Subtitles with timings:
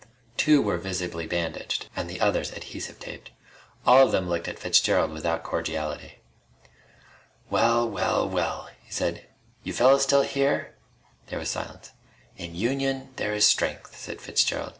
[0.35, 3.29] Two were visibly bandaged, and the others adhesive taped.
[3.85, 6.17] All of them looked at Fitzgerald without cordiality.
[7.51, 9.27] "Well, well, well!" he said.
[9.61, 10.73] "You fellas still here!"
[11.27, 11.91] There was silence.
[12.35, 14.69] "In union there is strength," said Fitzgerald.